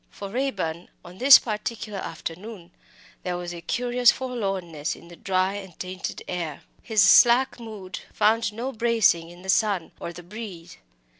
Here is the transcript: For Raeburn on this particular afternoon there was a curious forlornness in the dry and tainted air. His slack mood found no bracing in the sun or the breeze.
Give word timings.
For 0.09 0.29
Raeburn 0.29 0.89
on 1.05 1.19
this 1.19 1.37
particular 1.37 1.99
afternoon 1.99 2.71
there 3.21 3.37
was 3.37 3.53
a 3.53 3.61
curious 3.61 4.09
forlornness 4.11 4.95
in 4.95 5.09
the 5.09 5.15
dry 5.15 5.53
and 5.53 5.77
tainted 5.77 6.23
air. 6.27 6.63
His 6.81 7.03
slack 7.03 7.59
mood 7.59 7.99
found 8.11 8.51
no 8.51 8.71
bracing 8.71 9.29
in 9.29 9.43
the 9.43 9.47
sun 9.49 9.91
or 9.99 10.11
the 10.11 10.23
breeze. 10.23 10.77